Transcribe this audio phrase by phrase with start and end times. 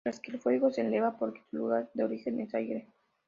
[0.03, 2.87] Mientras que el fuego se eleva porque su lugar de origen es aire.